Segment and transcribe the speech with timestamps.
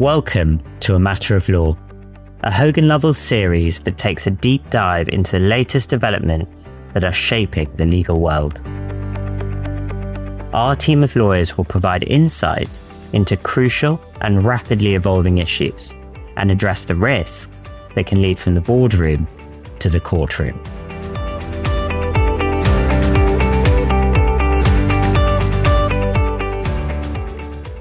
[0.00, 1.76] Welcome to A Matter of Law,
[2.42, 7.12] a Hogan Lovells series that takes a deep dive into the latest developments that are
[7.12, 8.62] shaping the legal world.
[10.54, 12.70] Our team of lawyers will provide insight
[13.12, 15.94] into crucial and rapidly evolving issues
[16.38, 19.28] and address the risks that can lead from the boardroom
[19.80, 20.58] to the courtroom.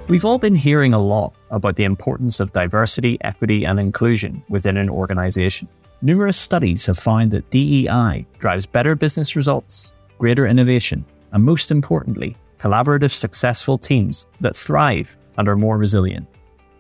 [0.10, 4.76] We've all been hearing a lot about the importance of diversity, equity, and inclusion within
[4.76, 5.68] an organization.
[6.02, 12.36] Numerous studies have found that DEI drives better business results, greater innovation, and most importantly,
[12.60, 16.26] collaborative, successful teams that thrive and are more resilient.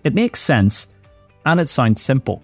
[0.03, 0.95] It makes sense
[1.45, 2.41] and it sounds simple,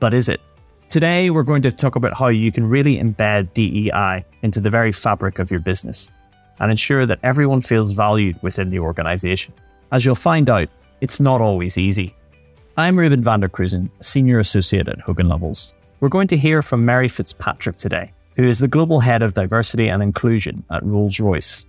[0.00, 0.40] but is it?
[0.88, 4.92] Today, we're going to talk about how you can really embed DEI into the very
[4.92, 6.10] fabric of your business
[6.58, 9.52] and ensure that everyone feels valued within the organization.
[9.92, 10.70] As you'll find out,
[11.02, 12.16] it's not always easy.
[12.78, 15.74] I'm Reuben Vandercruyssen, Senior Associate at Hogan Lovells.
[16.00, 19.88] We're going to hear from Mary Fitzpatrick today, who is the Global Head of Diversity
[19.88, 21.66] and Inclusion at Rolls Royce.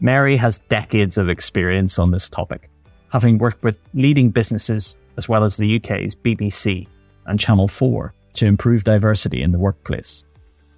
[0.00, 2.68] Mary has decades of experience on this topic,
[3.12, 6.88] having worked with leading businesses as well as the UK's BBC
[7.26, 10.24] and Channel 4 to improve diversity in the workplace.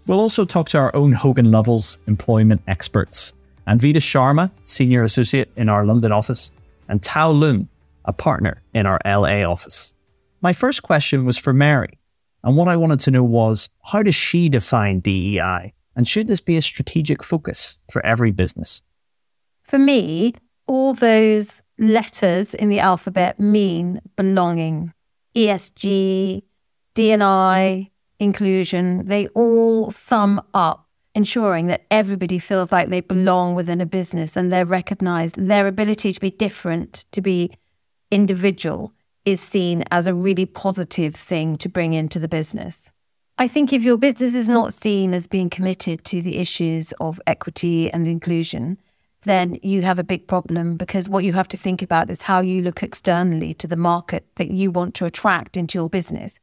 [0.07, 3.33] We'll also talk to our own Hogan Lovells employment experts,
[3.67, 6.51] Anvita Sharma, Senior Associate in our London office,
[6.89, 7.69] and Tao Leung,
[8.05, 9.95] a partner in our LA office.
[10.41, 11.99] My first question was for Mary,
[12.43, 16.41] and what I wanted to know was how does she define DEI, and should this
[16.41, 18.83] be a strategic focus for every business?
[19.63, 20.35] For me,
[20.67, 24.93] all those letters in the alphabet mean belonging.
[25.35, 26.43] ESG,
[26.95, 33.87] D&I, inclusion, they all sum up ensuring that everybody feels like they belong within a
[33.87, 35.37] business and they're recognized.
[35.37, 37.53] Their ability to be different, to be
[38.11, 38.93] individual,
[39.25, 42.91] is seen as a really positive thing to bring into the business.
[43.39, 47.21] I think if your business is not seen as being committed to the issues of
[47.27, 48.79] equity and inclusion,
[49.25, 52.41] then you have a big problem because what you have to think about is how
[52.41, 56.41] you look externally to the market that you want to attract into your business.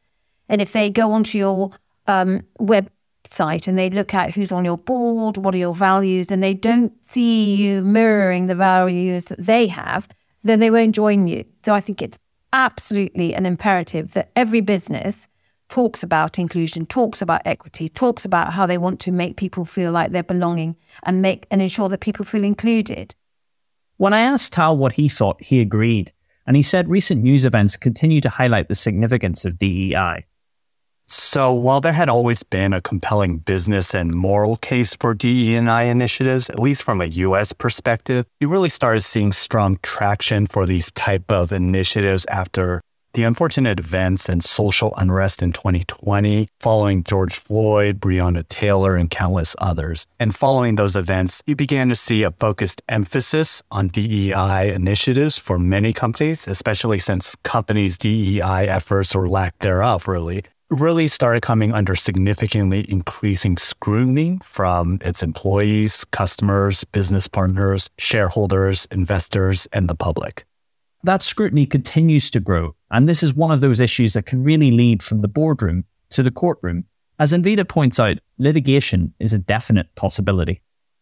[0.47, 1.71] And if they go onto your
[2.07, 2.89] um, web
[3.31, 6.53] site and they look at who's on your board, what are your values, and they
[6.53, 10.07] don't see you mirroring the values that they have,
[10.43, 11.45] then they won't join you.
[11.63, 12.19] So I think it's
[12.51, 15.27] absolutely an imperative that every business
[15.69, 19.91] talks about inclusion, talks about equity, talks about how they want to make people feel
[19.91, 23.13] like they're belonging and make and ensure that people feel included.
[23.97, 26.11] When I asked Tao what he thought, he agreed.
[26.47, 30.25] And he said recent news events continue to highlight the significance of DEI.
[31.11, 36.51] So, while there had always been a compelling business and moral case for DE&I initiatives,
[36.51, 41.31] at least from a US perspective, you really started seeing strong traction for these type
[41.31, 42.79] of initiatives after
[43.13, 49.55] the unfortunate events and social unrest in 2020, following George Floyd, Breonna Taylor, and countless
[49.57, 50.05] others.
[50.19, 55.57] And following those events, you began to see a focused emphasis on DEI initiatives for
[55.57, 61.95] many companies, especially since companies' DEI efforts or lack thereof really really started coming under
[61.95, 70.45] significantly increasing scrutiny from its employees, customers, business partners, shareholders, investors, and the public.
[71.03, 74.69] That scrutiny continues to grow, and this is one of those issues that can really
[74.69, 76.85] lead from the boardroom to the courtroom.
[77.17, 80.61] As Anvita points out, litigation is a definite possibility.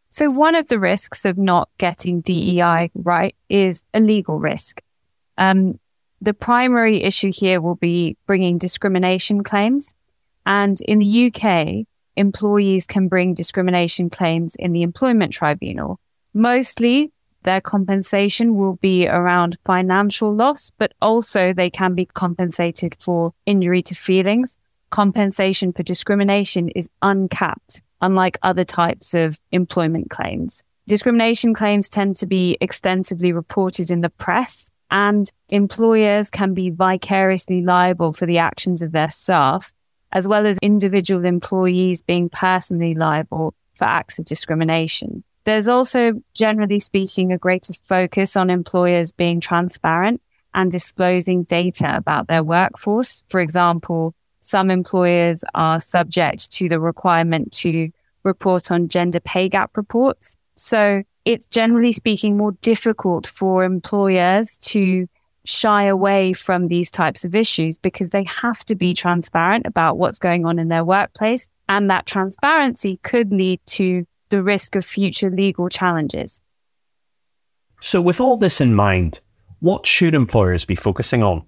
[0.09, 4.81] So, one of the risks of not getting DEI right is a legal risk.
[5.37, 5.79] Um,
[6.21, 9.93] the primary issue here will be bringing discrimination claims.
[10.45, 11.85] And in the UK,
[12.15, 15.99] employees can bring discrimination claims in the employment tribunal.
[16.33, 17.11] Mostly
[17.43, 23.81] their compensation will be around financial loss, but also they can be compensated for injury
[23.83, 24.57] to feelings.
[24.89, 30.63] Compensation for discrimination is uncapped, unlike other types of employment claims.
[30.87, 37.61] Discrimination claims tend to be extensively reported in the press and employers can be vicariously
[37.61, 39.73] liable for the actions of their staff,
[40.11, 45.23] as well as individual employees being personally liable for acts of discrimination.
[45.43, 50.21] There's also, generally speaking, a greater focus on employers being transparent
[50.53, 53.23] and disclosing data about their workforce.
[53.29, 57.89] For example, some employers are subject to the requirement to
[58.23, 60.35] report on gender pay gap reports.
[60.55, 65.09] So it's generally speaking more difficult for employers to
[65.43, 70.19] shy away from these types of issues because they have to be transparent about what's
[70.19, 71.49] going on in their workplace.
[71.67, 76.41] And that transparency could lead to the risk of future legal challenges.
[77.81, 79.19] So, with all this in mind,
[79.59, 81.43] what should employers be focusing on?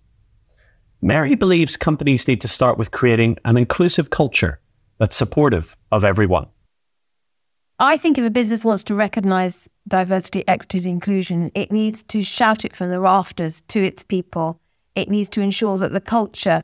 [1.02, 4.60] Mary believes companies need to start with creating an inclusive culture
[4.98, 6.48] that's supportive of everyone.
[7.82, 12.24] I think if a business wants to recognize diversity, equity, and inclusion, it needs to
[12.24, 14.60] shout it from the rafters to its people.
[14.96, 16.62] It needs to ensure that the culture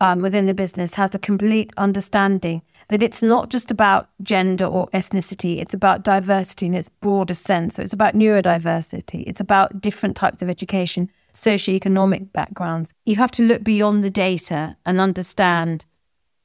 [0.00, 4.88] um, within the business has a complete understanding that it's not just about gender or
[4.88, 7.76] ethnicity, it's about diversity in its broader sense.
[7.76, 12.92] So it's about neurodiversity, it's about different types of education, socioeconomic backgrounds.
[13.06, 15.86] You have to look beyond the data and understand,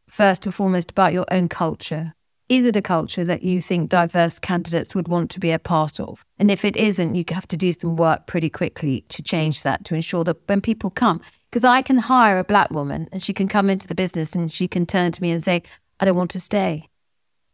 [0.07, 2.13] first and foremost, about your own culture.
[2.49, 5.99] Is it a culture that you think diverse candidates would want to be a part
[5.99, 6.25] of?
[6.37, 9.85] And if it isn't, you have to do some work pretty quickly to change that
[9.85, 13.33] to ensure that when people come, because I can hire a black woman and she
[13.33, 15.63] can come into the business and she can turn to me and say,
[15.99, 16.89] I don't want to stay.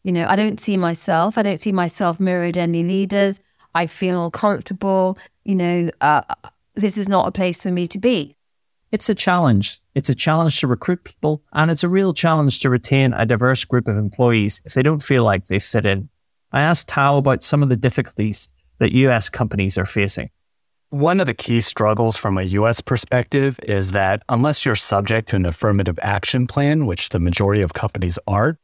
[0.04, 3.40] You know, I don't see myself, I don't see myself mirrored any leaders.
[3.76, 5.18] I feel uncomfortable.
[5.44, 6.22] You know, uh,
[6.74, 8.36] this is not a place for me to be.
[8.92, 9.80] It's a challenge.
[10.00, 13.66] It's a challenge to recruit people, and it's a real challenge to retain a diverse
[13.66, 16.08] group of employees if they don't feel like they fit in.
[16.54, 18.48] I asked Tao about some of the difficulties
[18.78, 20.30] that US companies are facing.
[20.90, 25.36] One of the key struggles from a US perspective is that unless you're subject to
[25.36, 28.58] an affirmative action plan, which the majority of companies aren't,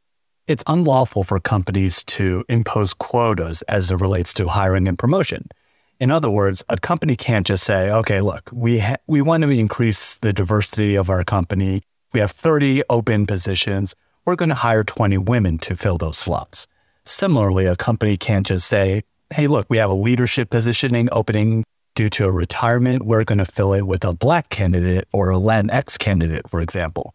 [0.46, 5.50] it's unlawful for companies to impose quotas as it relates to hiring and promotion.
[5.98, 9.48] In other words, a company can't just say, okay, look, we, ha- we want to
[9.48, 11.82] increase the diversity of our company.
[12.12, 13.94] We have 30 open positions.
[14.26, 16.66] We're going to hire 20 women to fill those slots.
[17.04, 21.64] Similarly, a company can't just say, hey, look, we have a leadership positioning opening
[21.94, 23.04] due to a retirement.
[23.04, 27.14] We're going to fill it with a black candidate or a Latinx candidate, for example.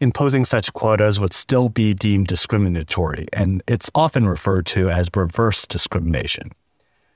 [0.00, 5.66] Imposing such quotas would still be deemed discriminatory, and it's often referred to as reverse
[5.66, 6.50] discrimination.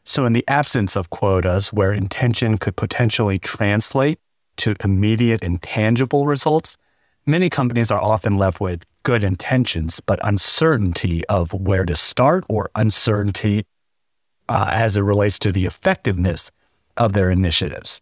[0.08, 4.20] So, in the absence of quotas where intention could potentially translate
[4.58, 6.76] to immediate and tangible results,
[7.26, 12.70] many companies are often left with good intentions, but uncertainty of where to start or
[12.76, 13.66] uncertainty
[14.48, 16.52] uh, as it relates to the effectiveness
[16.96, 18.00] of their initiatives.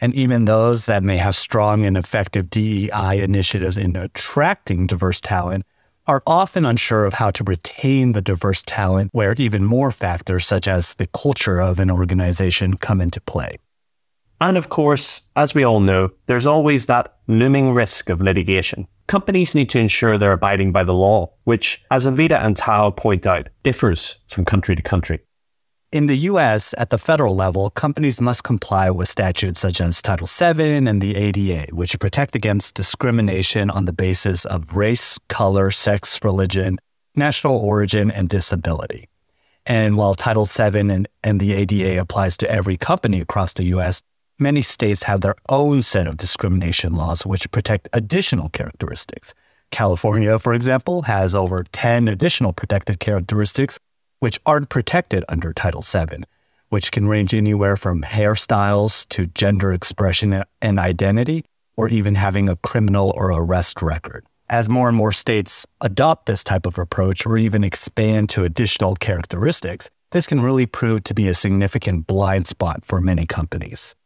[0.00, 5.64] And even those that may have strong and effective DEI initiatives in attracting diverse talent
[6.06, 10.66] are often unsure of how to retain the diverse talent, where even more factors such
[10.66, 13.58] as the culture of an organization come into play.
[14.40, 18.88] And of course, as we all know, there's always that looming risk of litigation.
[19.06, 23.24] Companies need to ensure they're abiding by the law, which, as Anvita and Tao point
[23.26, 25.20] out, differs from country to country.
[25.92, 30.26] In the US, at the federal level, companies must comply with statutes such as Title
[30.26, 36.18] VII and the ADA, which protect against discrimination on the basis of race, color, sex,
[36.24, 36.78] religion,
[37.14, 39.10] national origin, and disability.
[39.66, 44.00] And while Title VII and, and the ADA applies to every company across the US,
[44.38, 49.34] many states have their own set of discrimination laws which protect additional characteristics.
[49.70, 53.78] California, for example, has over 10 additional protected characteristics
[54.22, 56.22] which aren't protected under Title VII,
[56.68, 61.44] which can range anywhere from hairstyles to gender expression and identity,
[61.76, 64.24] or even having a criminal or arrest record.
[64.48, 68.94] As more and more states adopt this type of approach or even expand to additional
[68.94, 73.96] characteristics, this can really prove to be a significant blind spot for many companies.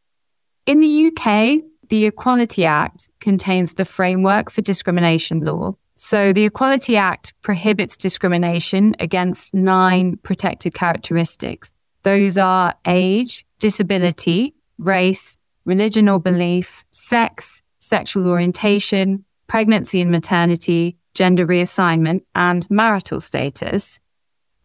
[0.64, 6.98] In the UK, the Equality Act contains the framework for discrimination law, so the Equality
[6.98, 11.78] Act prohibits discrimination against nine protected characteristics.
[12.02, 21.46] Those are age, disability, race, religion or belief, sex, sexual orientation, pregnancy and maternity, gender
[21.46, 23.98] reassignment, and marital status.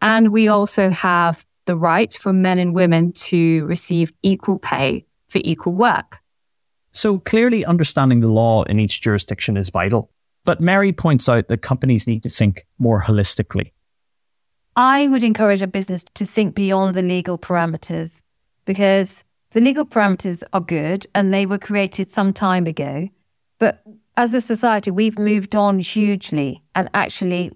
[0.02, 5.40] And we also have the right for men and women to receive equal pay for
[5.42, 6.18] equal work.
[6.92, 10.11] So clearly understanding the law in each jurisdiction is vital.
[10.44, 13.72] But Mary points out that companies need to think more holistically.
[14.74, 18.22] I would encourage a business to think beyond the legal parameters
[18.64, 19.22] because
[19.52, 23.08] the legal parameters are good and they were created some time ago.
[23.58, 23.82] But
[24.16, 26.62] as a society, we've moved on hugely.
[26.74, 27.52] And actually,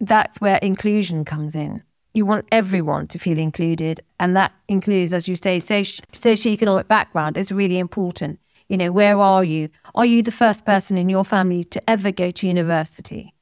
[0.00, 1.82] that's where inclusion comes in.
[2.14, 4.00] You want everyone to feel included.
[4.18, 8.39] And that includes, as you say, socio- socioeconomic background is really important.
[8.70, 9.68] You know, where are you?
[9.96, 13.34] Are you the first person in your family to ever go to university?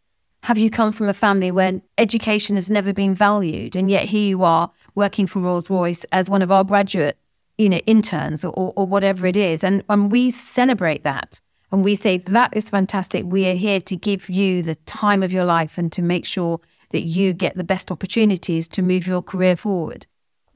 [0.44, 4.26] Have you come from a family where education has never been valued, and yet here
[4.26, 7.18] you are working for Rolls Royce as one of our graduates,
[7.58, 11.94] you know, interns or, or whatever it is, and and we celebrate that and we
[11.94, 13.26] say that is fantastic.
[13.26, 16.58] We are here to give you the time of your life and to make sure
[16.92, 20.06] that you get the best opportunities to move your career forward.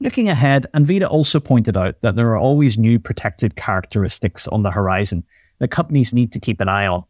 [0.03, 4.69] Looking ahead, Anvita also pointed out that there are always new protected characteristics on the
[4.69, 5.23] horizon,
[5.59, 7.05] that companies need to keep an eye on?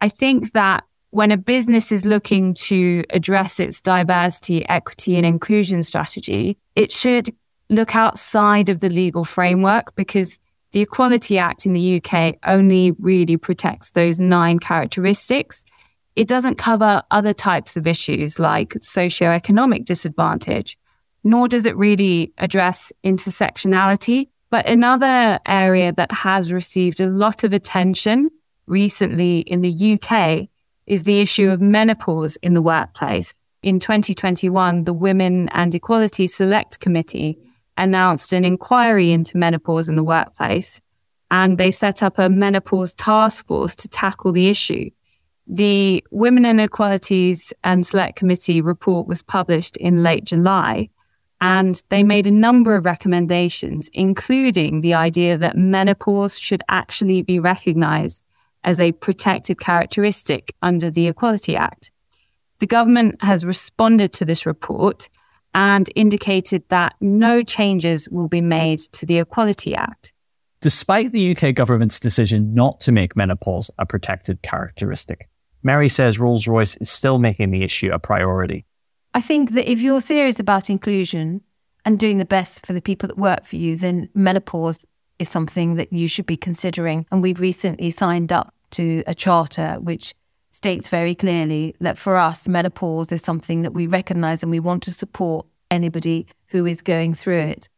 [0.00, 5.82] I think that when a business is looking to address its diversity, equity, and inclusion
[5.82, 7.30] strategy, it should
[7.68, 10.38] look outside of the legal framework because
[10.70, 15.64] the Equality Act in the UK only really protects those nine characteristics.
[16.14, 20.78] It doesn't cover other types of issues like socioeconomic disadvantage,
[21.26, 24.28] nor does it really address intersectionality.
[24.48, 28.30] But another area that has received a lot of attention
[28.68, 30.48] recently in the UK
[30.86, 33.42] is the issue of menopause in the workplace.
[33.64, 37.36] In 2021, the Women and Equality Select Committee
[37.76, 40.80] announced an inquiry into menopause in the workplace,
[41.32, 44.90] and they set up a menopause task force to tackle the issue.
[45.48, 50.88] The Women and Equalities and Select Committee report was published in late July,
[51.40, 57.38] and they made a number of recommendations, including the idea that menopause should actually be
[57.38, 58.24] recognized
[58.64, 61.92] as a protected characteristic under the Equality Act.
[62.58, 65.08] The government has responded to this report
[65.54, 70.12] and indicated that no changes will be made to the Equality Act.
[70.60, 75.28] Despite the UK government's decision not to make menopause a protected characteristic,
[75.62, 78.66] Mary says Rolls Royce is still making the issue a priority.
[79.16, 81.40] I think that if you're serious about inclusion
[81.86, 84.84] and doing the best for the people that work for you, then menopause
[85.18, 87.06] is something that you should be considering.
[87.10, 90.14] And we've recently signed up to a charter which
[90.50, 94.82] states very clearly that for us, menopause is something that we recognize and we want
[94.82, 97.70] to support anybody who is going through it.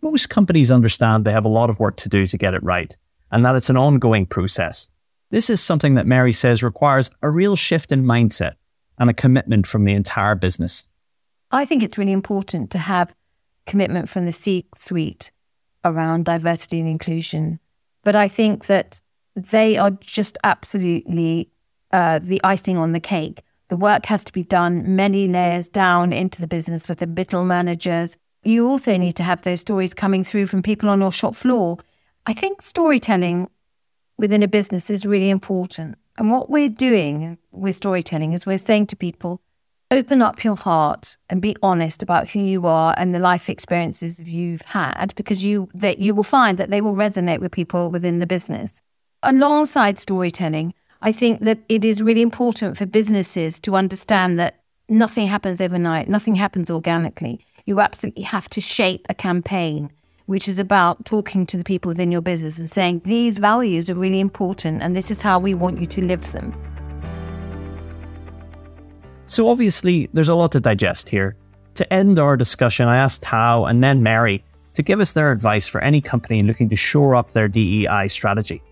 [0.00, 2.96] Most companies understand they have a lot of work to do to get it right
[3.30, 4.90] and that it's an ongoing process.
[5.28, 8.54] This is something that Mary says requires a real shift in mindset
[8.98, 10.88] and a commitment from the entire business.
[11.50, 13.14] I think it's really important to have
[13.66, 15.30] commitment from the C suite
[15.84, 17.60] around diversity and inclusion.
[18.04, 19.00] But I think that
[19.34, 21.50] they are just absolutely
[21.92, 23.42] uh, the icing on the cake.
[23.68, 27.44] The work has to be done many layers down into the business with the middle
[27.44, 28.16] managers.
[28.42, 31.78] You also need to have those stories coming through from people on your shop floor.
[32.26, 33.50] I think storytelling
[34.16, 35.96] within a business is really important.
[36.18, 39.40] And what we're doing with storytelling is we're saying to people,
[39.92, 44.20] open up your heart and be honest about who you are and the life experiences
[44.20, 48.18] you've had because you that you will find that they will resonate with people within
[48.18, 48.82] the business.
[49.22, 55.28] Alongside storytelling, I think that it is really important for businesses to understand that nothing
[55.28, 57.40] happens overnight, nothing happens organically.
[57.64, 59.92] You absolutely have to shape a campaign
[60.28, 63.94] which is about talking to the people within your business and saying these values are
[63.94, 66.54] really important and this is how we want you to live them.
[69.24, 71.34] So, obviously, there's a lot to digest here.
[71.76, 74.44] To end our discussion, I asked Tao and then Mary
[74.74, 78.62] to give us their advice for any company looking to shore up their DEI strategy.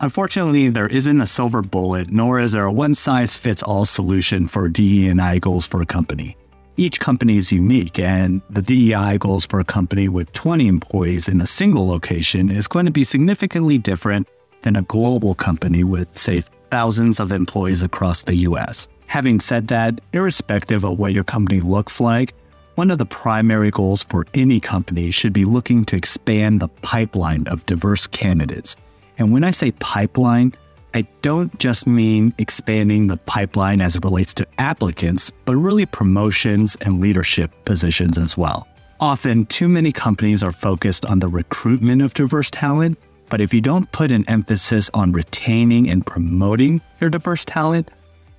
[0.00, 4.48] Unfortunately, there isn't a silver bullet, nor is there a one size fits all solution
[4.48, 6.36] for DE&I goals for a company.
[6.76, 11.40] Each company is unique, and the DEI goals for a company with 20 employees in
[11.40, 14.28] a single location is going to be significantly different
[14.62, 18.88] than a global company with, say, thousands of employees across the US.
[19.06, 22.32] Having said that, irrespective of what your company looks like,
[22.76, 27.46] one of the primary goals for any company should be looking to expand the pipeline
[27.48, 28.76] of diverse candidates
[29.18, 30.52] and when I say pipeline,
[30.94, 36.76] I don't just mean expanding the pipeline as it relates to applicants, but really promotions
[36.82, 38.68] and leadership positions as well.
[39.00, 42.98] Often, too many companies are focused on the recruitment of diverse talent,
[43.30, 47.90] but if you don't put an emphasis on retaining and promoting your diverse talent,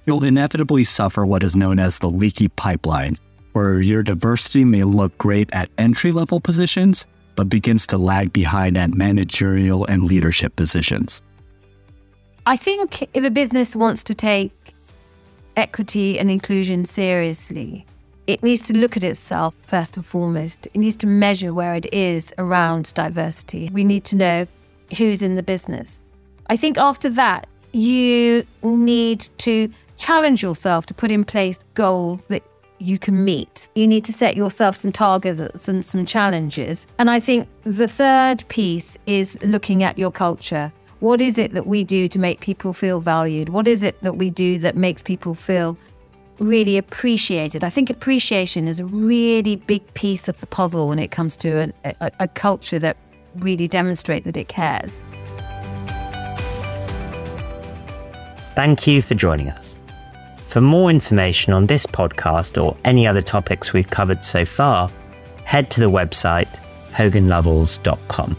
[0.05, 3.17] you'll inevitably suffer what is known as the leaky pipeline,
[3.53, 8.77] where your diversity may look great at entry level positions, but begins to lag behind
[8.77, 11.24] at managerial and leadership positions?
[12.45, 14.51] I think if a business wants to take
[15.55, 17.85] equity and inclusion seriously,
[18.27, 20.67] it needs to look at itself first and foremost.
[20.67, 23.69] It needs to measure where it is around diversity.
[23.71, 24.47] We need to know
[24.97, 26.01] who's in the business.
[26.47, 32.43] I think after that, you need to challenge yourself to put in place goals that
[32.79, 33.69] you can meet.
[33.75, 36.88] You need to set yourself some targets and some challenges.
[37.00, 40.73] And I think the third piece is looking at your culture.
[41.03, 43.50] What is it that we do to make people feel valued?
[43.50, 45.77] What is it that we do that makes people feel
[46.39, 47.62] really appreciated?
[47.62, 51.74] I think appreciation is a really big piece of the puzzle when it comes to
[51.83, 52.95] a, a, a culture that
[53.36, 55.01] really demonstrates that it cares.
[58.55, 59.79] Thank you for joining us.
[60.48, 64.89] For more information on this podcast or any other topics we've covered so far,
[65.43, 66.62] head to the website
[66.93, 68.38] hoganlovells.com.